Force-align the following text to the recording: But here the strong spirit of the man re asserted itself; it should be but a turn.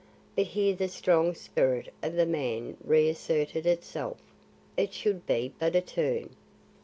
But 0.35 0.47
here 0.47 0.75
the 0.75 0.87
strong 0.87 1.35
spirit 1.35 1.93
of 2.01 2.13
the 2.13 2.25
man 2.25 2.75
re 2.83 3.07
asserted 3.07 3.67
itself; 3.67 4.17
it 4.75 4.93
should 4.95 5.27
be 5.27 5.53
but 5.59 5.75
a 5.75 5.81
turn. 5.81 6.31